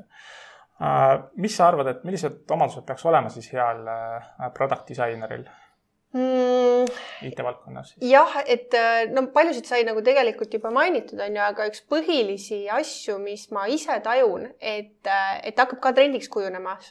[0.81, 5.43] Uh, mis sa arvad, et millised omadused peaks olema siis heal uh, product disaineril?
[6.17, 6.87] mm,?
[7.29, 7.93] IT-valdkonnas.
[8.01, 12.63] jah, et äh, no paljusid sai nagu tegelikult juba mainitud, on ju, aga üks põhilisi
[12.73, 16.89] asju, mis ma ise tajun, et, äh, et hakkab ka trendiks kujunemas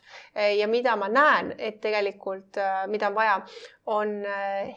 [0.61, 3.41] ja mida ma näen, et tegelikult, mida on vaja,
[3.99, 4.21] on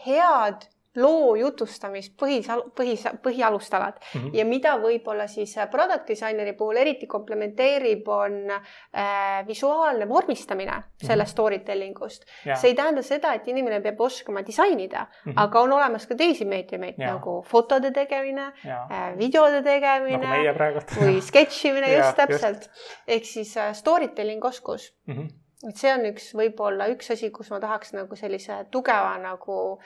[0.01, 4.35] head loo jutustamist põhis, põhis, põhialustalad mm -hmm.
[4.37, 10.81] ja mida võib-olla siis äh, product disaineri puhul eriti komplementeerib, on äh, visuaalne vormistamine mm
[10.81, 11.07] -hmm.
[11.07, 12.25] sellest story telling ust.
[12.55, 15.43] see ei tähenda seda, et inimene peab oskama disainida mm, -hmm.
[15.43, 21.93] aga on olemas ka teisi meediumeid nagu fotode tegemine, äh, videode tegemine nagu või sketšimine
[21.97, 22.69] just täpselt.
[23.07, 25.13] ehk siis äh, story telling oskus mm.
[25.13, 29.79] -hmm et see on üks, võib-olla üks asi, kus ma tahaks nagu sellise tugeva nagu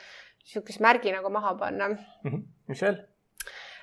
[0.44, 1.98] niisuguse märgi nagu maha panna mm.
[2.24, 2.42] -hmm.
[2.68, 3.00] mis veel?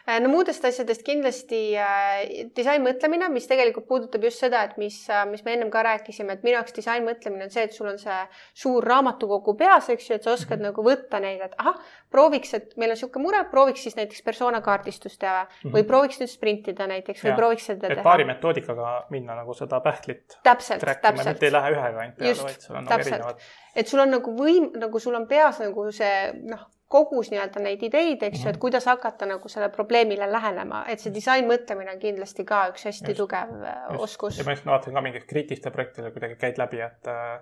[0.08, 5.26] Äh, no muudest asjadest kindlasti äh, disainmõtlemine, mis tegelikult puudutab just seda, et mis, äh,
[5.28, 8.20] mis me ennem ka rääkisime, et minu jaoks disainmõtlemine on see, et sul on see
[8.56, 10.70] suur raamatukogu peas, eks ju, et sa oskad mm -hmm.
[10.70, 11.76] nagu võtta neid, et ahah,
[12.16, 15.76] prooviks, et meil on niisugune mure, prooviks siis näiteks persona kaardistust teha mm -hmm.
[15.76, 17.36] või prooviks nüüd sprintida näiteks või ja.
[17.36, 18.04] prooviks seda teha.
[18.04, 20.40] paari metoodikaga minna nagu seda pähklit.
[20.44, 21.28] täpselt, täpselt.
[21.28, 23.44] mitte ei lähe ühega ainult peale, vaid sul on nagu erinevad.
[23.78, 27.82] Et sul on nagu võim, nagu sul on peas nagu see noh kogus nii-öelda neid
[27.84, 28.62] ideid, eks ju, et mhm.
[28.64, 33.20] kuidas hakata nagu sellele probleemile lähenema, et see disainmõtlemine on kindlasti ka üks hästi just,
[33.20, 34.04] tugev äh, just.
[34.06, 34.38] oskus.
[34.40, 37.34] ja ma just vaatasin ka mingit kriitiliste projektide kuidagi käid läbi, et äh,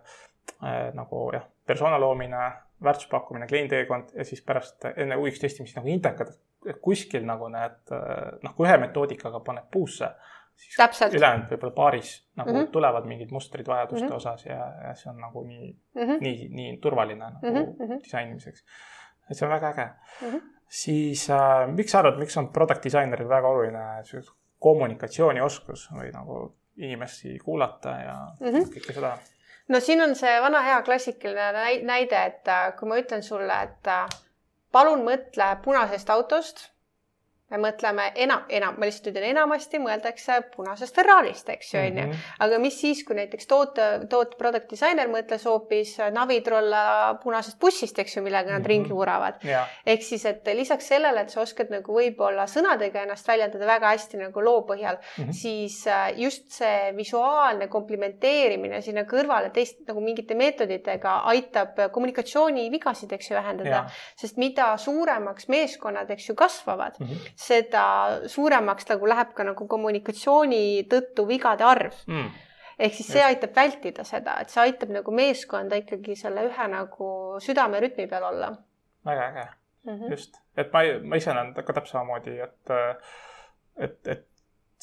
[0.64, 2.48] äh, nagu jah, persona loomine,
[2.84, 6.34] väärtuspakkumine, klienditeekond ja siis pärast enne UX testimist nagu indekad,
[6.66, 10.10] et kuskil nagu need äh, noh, kui ühe metoodikaga paned puusse.
[11.20, 12.72] Ülejäänud võib-olla paaris nagu mm -hmm.
[12.72, 14.16] tulevad mingid mustrid vajaduste mm -hmm.
[14.16, 16.22] osas ja, ja see on nagu nii mm, -hmm.
[16.22, 18.04] nii, nii turvaline nagu mm -hmm.
[18.04, 18.64] disainimiseks
[19.30, 19.86] et see on väga äge
[20.22, 20.32] mm.
[20.32, 20.42] -hmm.
[20.68, 24.04] siis äh, miks sa arvad, miks on product disaineril väga oluline
[24.60, 28.70] kommunikatsioonioskus või nagu inimesi kuulata ja mm -hmm.
[28.76, 29.18] kõike seda?
[29.68, 33.88] no siin on see vana hea klassikaline näide, et äh, kui ma ütlen sulle, et
[33.88, 34.08] äh,
[34.72, 36.72] palun mõtle punasest autost
[37.54, 42.06] me mõtleme enam, enam, ma lihtsalt ütlen, enamasti mõeldakse punasest Ferrarist, eks ju, onju.
[42.08, 42.24] Mhm.
[42.42, 48.18] aga mis siis, kui näiteks toote, toote product disainer mõtles hoopis navitrolla punasest bussist, eks
[48.18, 48.70] ju, millega nad mm -hmm.
[48.70, 49.36] ringi vuravad.
[49.86, 54.18] ehk siis, et lisaks sellele, et sa oskad nagu võib-olla sõnadega ennast väljendada väga hästi
[54.18, 55.32] nagu loo põhjal mm, -hmm.
[55.34, 63.32] siis äh, just see visuaalne komplimenteerimine sinna kõrvale teist nagu mingite meetoditega aitab kommunikatsioonivigasid, eks
[63.32, 63.86] ju, vähendada.
[64.16, 67.86] sest mida suuremaks meeskonnad, eks ju, kasvavad mm, -hmm seda
[68.32, 72.30] suuremaks nagu läheb ka nagu kommunikatsiooni tõttu vigade arv mm.
[72.80, 77.10] ehk siis see aitab vältida seda, et see aitab nagu meeskonda ikkagi selle ühe nagu
[77.44, 78.54] südamerütmi peal olla.
[79.06, 79.48] väga äge
[79.86, 80.12] mm, -hmm.
[80.12, 82.76] just, et ma, ma ise näen ka täpselt samamoodi, et,
[83.78, 84.28] et, et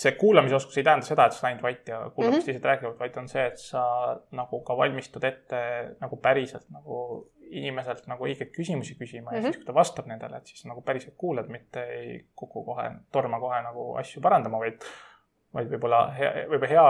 [0.03, 3.17] see kuulamisoskus ei tähenda seda, et sa ainult vait ja kuulad, mis teised räägivad, vaid
[3.21, 3.83] on see, et sa
[4.37, 5.62] nagu ka valmistud ette
[6.01, 6.99] nagu päriselt nagu
[7.61, 9.37] inimeselt nagu õigeid küsimusi küsima mm -hmm.
[9.37, 9.65] ja siis, mhm.
[9.65, 13.62] kui ta vastab nendele, et siis nagu päriselt kuulad, mitte ei kuku kohe, torma kohe
[13.62, 14.87] nagu asju parandama, vaid,
[15.55, 16.87] vaid võib-olla hea, võib-olla hea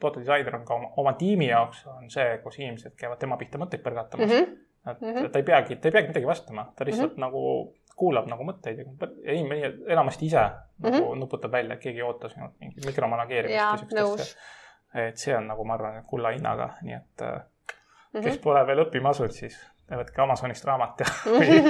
[0.00, 3.82] tootedisainer on ka oma, oma tiimi jaoks on see, kus inimesed käivad tema pihta mõtteid
[3.82, 4.44] põrgatamas mm.
[4.44, 4.90] -hmm.
[4.90, 5.30] et mm -hmm.
[5.30, 7.26] ta ei peagi, ta ei peagi midagi vastama, ta lihtsalt mm -hmm.
[7.26, 10.92] nagu kuulab nagu mõtteid ja inimene enamasti ise mm -hmm.
[10.92, 15.08] nagu nuputab välja, et keegi ei oota sinult mingit mikromanageerimist või siukest asja.
[15.08, 18.22] et see on nagu, ma arvan, kulla hinnaga, nii et mm -hmm.
[18.22, 19.58] kes pole veel õppima asunud, siis
[19.96, 21.12] võtke Amazonist raamat ja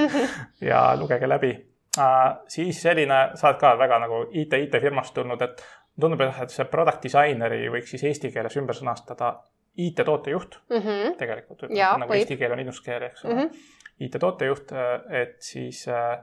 [0.71, 1.51] ja lugege läbi
[1.97, 2.39] uh,.
[2.47, 5.63] siis selline, sa oled ka väga nagu IT, IT-firmast tulnud, et
[5.99, 9.33] tundub, et see product disaineri võiks siis eesti keeles ümber sõnastada
[9.79, 11.17] IT-tootejuht mm -hmm.
[11.17, 11.67] tegelikult.
[11.97, 13.75] nagu eesti keel on induskeel, eks ole mm -hmm..
[13.99, 14.71] IT-tootejuht,
[15.09, 16.19] et siis äh,,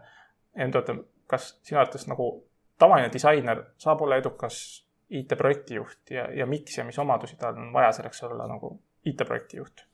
[1.26, 2.46] kas sinu arvates nagu
[2.78, 7.92] tavaline disainer saab olla edukas IT-projektijuht ja, ja miks ja mis omadusi tal on vaja
[7.92, 9.85] selleks olla nagu IT-projektijuht?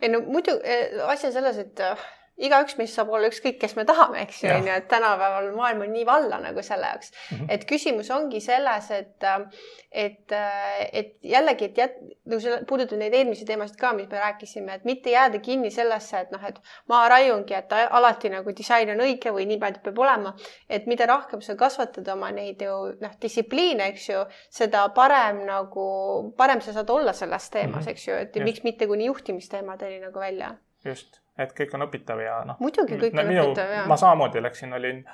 [0.00, 1.96] Ei no muidu eh, asi on selles, et äh,
[2.36, 5.84] igaüks meist saab olla ükskõik, kes me tahame, eks ju, on ju, et tänapäeval maailm
[5.86, 7.36] on nii valla nagu selle jaoks mm.
[7.36, 7.52] -hmm.
[7.54, 9.26] et küsimus ongi selles, et,
[9.92, 10.34] et,
[10.92, 14.84] et jällegi, et jät-, nagu sa puudutad neid eelmisi teemasid ka, mis me rääkisime, et
[14.84, 19.30] mitte jääda kinni sellesse, et noh, et ma raiungi, et alati nagu disain on õige
[19.30, 20.34] või nii palju peab olema.
[20.68, 26.34] et mida rohkem sa kasvatad oma neid ju noh, distsipliine, eks ju, seda parem nagu,
[26.36, 27.90] parem sa saad olla selles teemas -hmm.
[27.90, 28.44] eks ju, et ja.
[28.44, 30.56] miks mitte kuni juhtimisteemadeni nagu välja.
[30.84, 32.60] just et kõik on õpitav ja noh.
[32.62, 33.86] muidugi kõik on minu, õpitav, jaa.
[33.90, 35.04] ma samamoodi läksin, olin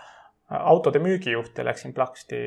[0.50, 2.40] autode müügijuht ja läksin plaksti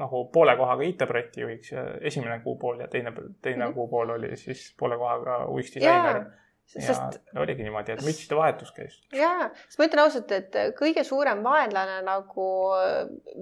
[0.00, 3.74] nagu poole kohaga IT-projekti juhiks ja esimene kuupool ja teine, teine mm -hmm.
[3.74, 6.24] kuupool oli siis poole kohaga UX disainer.
[6.66, 7.18] Sest.
[7.38, 8.96] oligi niimoodi, et mütside vahetus käis.
[9.14, 12.48] ja, sest ma ütlen ausalt, et kõige suurem vaenlane nagu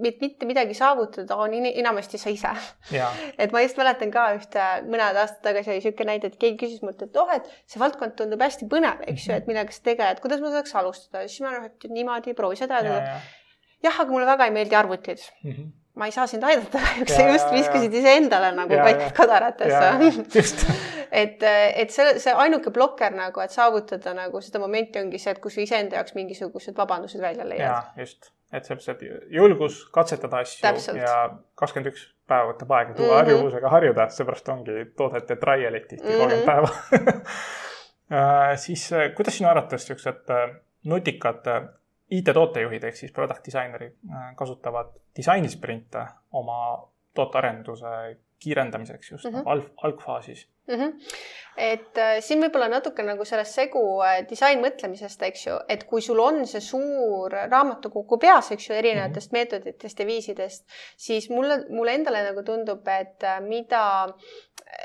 [0.03, 2.53] mitte midagi saavutada on enamasti sa ise.
[3.41, 6.83] et ma just mäletan ka ühte mõned aastad tagasi oli niisugune näide, et keegi küsis
[6.85, 10.23] mult, et oh, et see valdkond tundub hästi põnev, eks ju, et millega sa tegeled,
[10.23, 13.15] kuidas ma saaks alustada, siis ma noh, et niimoodi proovi seda ja, ja.
[13.87, 15.55] jah, aga mulle väga ei meeldi arvutid mm.
[15.55, 16.79] -hmm ma ei saa sind aidata
[17.15, 18.73] sa just viskasid iseendale nagu
[19.13, 19.91] kadaratesse.
[21.13, 21.43] et,
[21.75, 25.53] et see, see ainuke blokker nagu, et saavutada nagu seda momenti ongi see, et kui
[25.53, 27.91] sa iseenda jaoks mingisugused vabandused välja leiad.
[27.99, 31.01] just, et see, see julgus katsetada asju Täpselt.
[31.01, 31.17] ja
[31.59, 33.21] kakskümmend üks päeva võtab aega tuua mm -hmm.
[33.25, 36.51] harjumusega harjuda, seepärast ongi toodete trial'id tihti kolmkümmend mm -hmm.
[36.51, 37.29] päeva
[38.17, 41.45] äh, siis äh, kuidas sinu arvates niisugused äh, nutikad
[42.11, 43.93] IT-tootejuhid ehk siis product disainerid
[44.35, 49.43] kasutavad disainisprinte oma tootearenduse kiirendamiseks just mm -hmm.
[49.45, 50.75] alg, algfaasis mm.
[50.75, 50.93] -hmm.
[51.57, 56.19] et äh, siin võib-olla natuke nagu sellest segu äh, disainmõtlemisest, eks ju, et kui sul
[56.19, 59.39] on see suur raamatukogu peas, eks ju, erinevatest mm -hmm.
[59.39, 60.65] meetoditest ja viisidest,
[60.97, 63.83] siis mulle, mulle endale nagu tundub, et äh, mida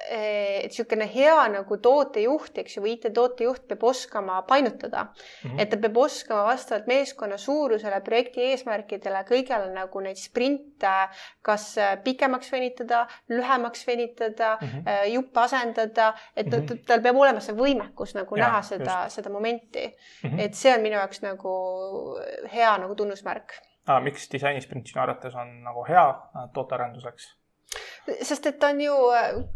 [0.09, 5.51] niisugune hea nagu tootejuht, eks ju, või IT-tootejuht peab oskama painutada mm.
[5.51, 5.61] -hmm.
[5.61, 10.95] et ta peab oskama vastavalt meeskonna suurusele, projekti eesmärkidele, kõigele nagu neid sprinte
[11.43, 11.75] kas
[12.05, 15.09] pikemaks venitada, lühemaks venitada mm, -hmm.
[15.13, 16.85] juppe asendada, et mm -hmm.
[16.87, 20.31] tal peab olema see võimekus nagu ja, näha seda, seda momenti mm.
[20.31, 20.41] -hmm.
[20.41, 21.55] et see on minu jaoks nagu
[22.53, 23.53] hea nagu tunnusmärk
[23.87, 24.01] ah,.
[24.03, 26.07] miks disainisprint sinu arvates on nagu hea
[26.55, 27.39] tootearenduseks?
[28.25, 28.95] Sest et ta on ju,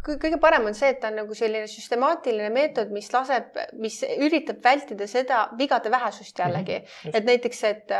[0.07, 4.63] kõige parem on see, et ta on nagu selline süstemaatiline meetod, mis laseb, mis üritab
[4.65, 6.87] vältida seda vigade vähesust jällegi mm.
[6.87, 7.17] -hmm.
[7.17, 7.95] et näiteks, et,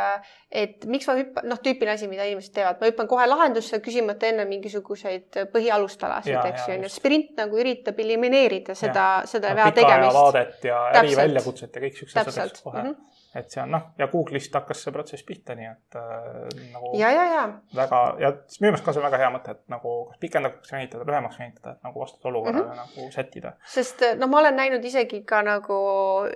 [0.63, 4.29] et miks ma hüppan, noh, tüüpiline asi, mida inimesed teevad, ma hüppan kohe lahendusse, küsimata
[4.29, 6.93] enne mingisuguseid põhialustalasid, eks ju, onju.
[6.93, 10.19] sprint nagu üritab elimineerida seda, seda vea tegemist.
[10.19, 12.89] vaadet ja äriväljakutset ja kõik siuksed asjad kohe mm.
[12.89, 16.91] -hmm et see on noh, ja Google'ist hakkas see protsess pihta, nii et äh, nagu
[16.99, 17.43] ja, ja, ja.
[17.75, 18.29] väga ja
[18.61, 21.73] minu meelest ka see on väga hea mõte, et nagu kas pikendaks venitada, lühemaks venitada,
[21.73, 22.93] et nagu vastavalt olukorrale mm -hmm.
[23.01, 23.55] nagu sättida.
[23.75, 25.79] sest noh, ma olen näinud isegi ka nagu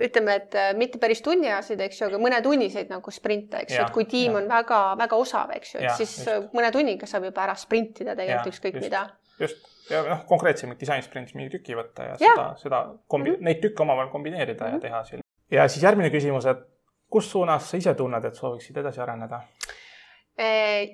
[0.08, 3.94] ütleme, et äh, mitte päris tunniajasid, eks ju, aga mõnetunniseid nagu sprinte, eks ju, et
[3.94, 4.38] kui tiim ja.
[4.38, 6.28] on väga-väga osav, eks ju, et siis just.
[6.28, 9.08] Äh, mõne tunniga saab juba ära sprintida tegelikult ükskõik mida.
[9.38, 12.32] just ja noh, konkreetsemalt disainsprindis mingi tüki võtta ja, ja.
[12.34, 13.48] seda, seda kombi- mm, -hmm.
[13.50, 14.74] neid tükke omavahel kombineerida mm -hmm.
[14.74, 15.22] ja teha siin.
[15.50, 16.66] ja siis järgmine küsimus, et
[17.10, 19.42] kus suunas sa ise tunned, et sooviksid edasi areneda?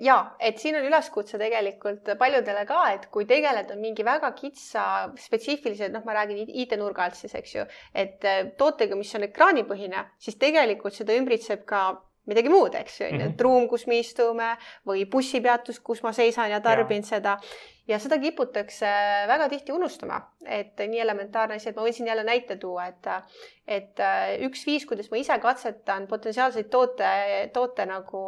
[0.00, 4.85] ja, et siin on üleskutse tegelikult paljudele ka, et kui tegeleda mingi väga kitsa
[5.20, 10.07] spetsiifilise, noh, ma räägin IT-nurga alt siis, eks ju, et äh, tootega, mis on ekraanipõhine,
[10.16, 11.85] siis tegelikult seda ümbritseb ka
[12.30, 13.37] midagi muud, eks ju, et mhm.
[13.44, 14.54] ruum, kus me istume
[14.88, 17.08] või bussipeatus, kus ma seisan ja tarbin ja.
[17.14, 17.38] seda
[17.88, 18.88] ja seda kiputakse
[19.28, 23.10] väga tihti unustama, et nii elementaarne asi, et ma võin siin jälle näite tuua, et
[23.68, 27.10] et äh, üks viis, kuidas ma ise katsetan potentsiaalseid toote,
[27.52, 28.22] toote nagu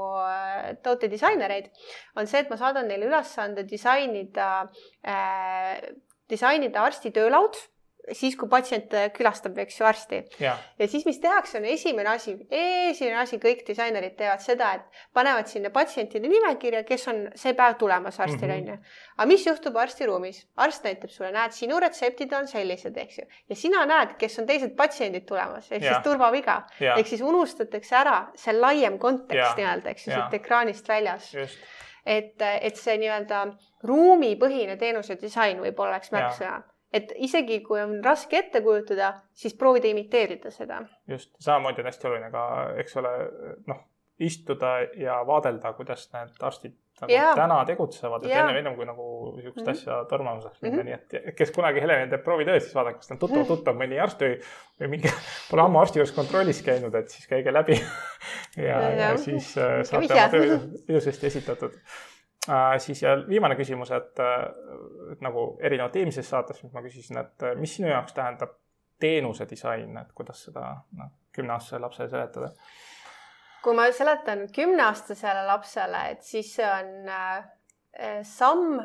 [0.84, 1.70] tootedisainereid,
[2.16, 4.50] on see, et ma saadan neile ülesande disainida
[5.06, 5.80] äh,,
[6.28, 7.56] disainida arsti töölaud
[8.14, 10.20] siis, kui patsient äh, külastab, eks ju, arsti.
[10.40, 15.48] ja siis, mis tehakse, on esimene asi, esimene asi, kõik disainerid teevad seda, et panevad
[15.50, 18.62] sinna patsientide nimekirja, kes on see päev tulemas arstile, mhm.
[18.62, 18.96] onju.
[19.16, 20.42] aga mis juhtub arstiruumis?
[20.62, 24.50] arst näitab sulle, näed, sinu retseptid on sellised, eks ju, ja sina näed, kes on
[24.50, 26.60] teised patsiendid tulemas, ehk siis turvaviga.
[26.92, 31.32] ehk siis unustatakse ära see laiem kontekst nii-öelda, eks ju, siit ekraanist väljas.
[32.06, 33.46] et, et see nii-öelda
[33.86, 36.62] ruumipõhine teenuse disain võib-olla oleks märksõna
[36.92, 40.82] et isegi kui on raske ette kujutada, siis proovida imiteerida seda.
[41.08, 42.46] just, samamoodi on hästi oluline ka,
[42.82, 43.12] eks ole,
[43.66, 43.84] noh,
[44.18, 47.32] istuda ja vaadelda, kuidas need arstid nagu ja.
[47.36, 49.76] täna tegutsevad, et ennem, ennem kui nagu niisugust mm -hmm.
[49.76, 51.12] asja tormama saaks minna mm, -hmm.
[51.12, 53.48] nii et kes kunagi Heleni teeb proovitööd, siis vaadake, kas ta on tuttav, mhm.
[53.48, 54.38] tuttav mõni arst või,
[54.80, 55.12] või mingi,
[55.50, 57.76] pole ammu arsti juures kontrollis käinud, et siis käige läbi
[58.68, 61.76] ja, ja, ja siis äh, saate oma töö ilusasti esitatud.
[62.78, 64.44] Siis ja viimane küsimus, et, äh,
[65.12, 68.56] et nagu erinevalt eelmisest saatest, mis ma küsisin, et äh, mis sinu jaoks tähendab
[69.00, 72.52] teenuse disain, et kuidas seda noh, kümneaastasele lapsele seletada?
[73.66, 78.78] kui ma seletan kümneaastasele lapsele, et siis see on äh, samm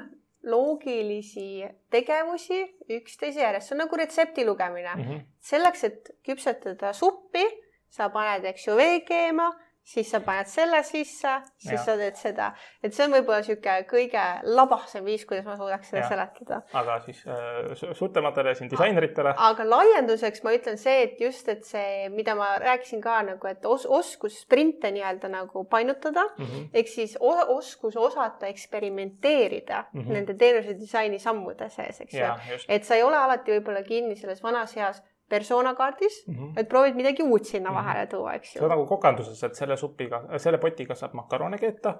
[0.49, 5.03] loogilisi tegevusi üksteise järjest, see on nagu retsepti lugemine mm.
[5.03, 5.19] -hmm.
[5.39, 7.45] selleks, et küpsetada suppi,
[7.89, 9.51] sa paned, eks ju, vee keema
[9.83, 11.81] siis sa paned selle sisse, siis ja.
[11.83, 12.51] sa teed seda,
[12.83, 16.09] et see on võib-olla niisugune kõige labasem viis, kuidas ma suudaks seda ja.
[16.11, 16.59] seletada.
[16.77, 19.33] aga siis äh, suurtematele siin disaineritele.
[19.49, 23.65] aga laienduseks ma ütlen see, et just, et see, mida ma rääkisin ka nagu, et
[23.65, 26.69] os oskus sprinte nii-öelda nagu painutada mm -hmm.
[26.73, 30.13] ehk siis oskus osata eksperimenteerida mm -hmm.
[30.13, 32.33] nende teenuse disaini sammude sees, eks ju.
[32.67, 36.59] et sa ei ole alati võib-olla kinni selles vanas heas persona kaardis mm, -hmm.
[36.59, 37.79] et proovid midagi uut sinna -hmm.
[37.79, 38.59] vahele tuua, eks ju.
[38.59, 41.95] see on nagu kokanduses, et selle supiga, selle potiga saab makarone keeta,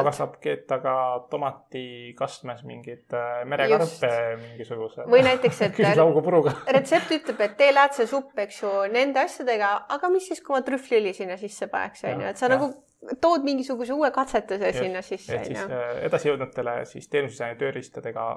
[0.00, 0.94] aga saab keeta ka
[1.30, 5.08] tomatikastmes mingit äh, merekarpe mingisuguse.
[5.10, 10.28] või näiteks, et laugupuruga retsept ütleb, et tee läätsesupp, eks ju, nende asjadega, aga mis
[10.28, 12.56] siis, kui ma trühvliõli sinna sisse paneks, on ju, et sa ja.
[12.56, 12.72] nagu
[13.20, 15.36] tood mingisuguse uue katsetuse Just, sinna sisse.
[15.36, 18.28] et siis äh, edasijõudnutele siis teenusdisaini tööriistadega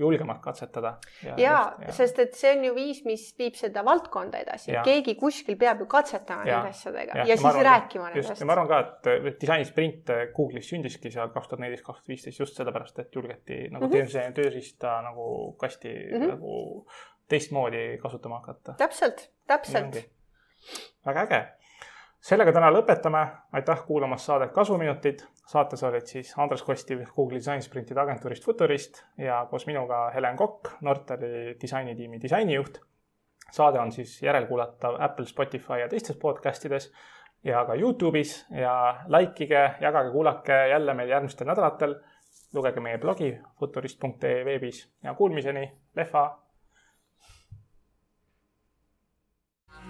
[0.00, 0.94] julgemalt katsetada.
[1.24, 5.14] ja, ja, ja sest et see on ju viis, mis viib seda valdkonda edasi, keegi
[5.20, 8.40] kuskil peab ju katsetama nende asjadega ja, ja, ja siis arvan, rääkima nendest.
[8.40, 8.80] ja ma arvan ka,
[9.30, 13.62] et disainisprint Google'is sündiski seal kaks tuhat neliteist, kaks tuhat viisteist just sellepärast, et julgeti
[13.68, 14.34] nagu mm -hmm.
[14.40, 16.34] tööriista nagu kasti mm -hmm.
[16.34, 16.86] nagu
[17.28, 18.74] teistmoodi kasutama hakata.
[18.78, 20.04] täpselt, täpselt.
[21.06, 21.46] väga äge
[22.20, 25.24] sellega täna lõpetame, aitäh kuulamast saadet Kasuminutid.
[25.50, 30.68] Saates olid siis Andres Kostiv Google Design Sprintide agentuurist Futurist ja koos minuga Helen Kokk,
[30.80, 32.78] Nortali disainitiimi disainijuht.
[33.50, 36.92] saade on siis järelkuulatav Apple, Spotify ja teistes podcastides
[37.44, 38.74] ja ka Youtube'is ja
[39.08, 41.94] likeige, jagage, kuulake jälle meid järgmistel nädalatel.
[42.54, 46.38] lugege meie blogi futurist.ee veebis ja kuulmiseni, lehva.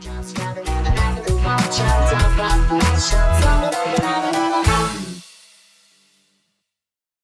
[0.00, 0.38] Just
[1.44, 1.80] Watch
[3.14, 4.49] out,